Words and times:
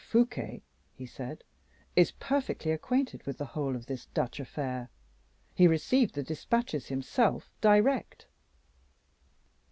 Fouquet," 0.03 0.63
he 0.95 1.05
said, 1.05 1.43
"is 1.95 2.09
perfectly 2.13 2.71
acquainted 2.71 3.21
with 3.27 3.37
the 3.37 3.45
whole 3.45 3.75
of 3.75 3.85
this 3.85 4.07
Dutch 4.15 4.39
affair 4.39 4.89
he 5.53 5.67
received 5.67 6.15
the 6.15 6.23
dispatches 6.23 6.87
himself 6.87 7.51
direct." 7.61 8.25